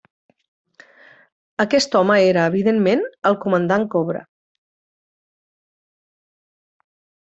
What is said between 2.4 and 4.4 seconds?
evidentment, el Comandant Cobra.